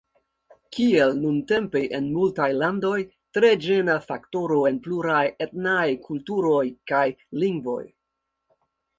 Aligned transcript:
Kiel 0.75 1.11
nuntempe 1.23 1.81
en 1.97 2.05
multaj 2.13 2.47
landoj: 2.61 2.93
tre 3.37 3.51
ĝena 3.65 3.97
faktoro 4.05 4.57
en 4.69 4.79
pluraj 4.87 5.19
etnaj 5.47 5.83
kulturoj 6.07 6.63
kaj 6.93 7.03
lingvoj? 7.45 7.83